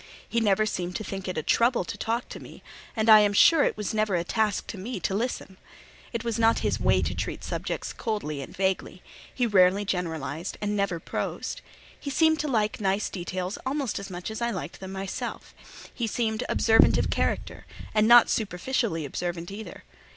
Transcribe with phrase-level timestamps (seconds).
[0.27, 2.63] He never seemed to think it a trouble to talk to me,
[2.95, 5.57] and, I am sure, it was never a task to me to listen.
[6.11, 10.99] It was not his way to treat subjects coldly and vaguely; he rarely generalized, never
[10.99, 11.61] prosed.
[11.99, 15.53] He seemed to like nice details almost as much as I liked them myself:
[15.93, 19.83] he seemed observant of character: and not superficially observant, either.